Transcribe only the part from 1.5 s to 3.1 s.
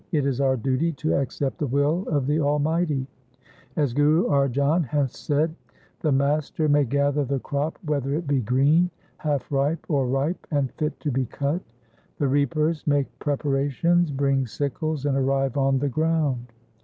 the will of the Almighty.